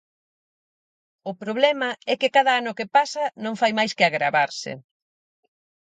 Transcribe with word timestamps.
O 1.29 1.31
problema 1.41 1.89
é 2.11 2.13
que 2.21 2.33
cada 2.35 2.51
ano 2.59 2.75
que 2.77 2.91
pasa 2.97 3.23
non 3.43 3.59
fai 3.61 3.71
máis 3.79 3.91
que 3.97 4.05
agravarse. 4.09 4.71